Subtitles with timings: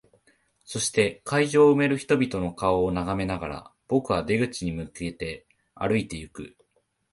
[0.65, 6.57] そして、会場を埋める人々の顔を眺めながら、僕は出口に向けて歩いていく。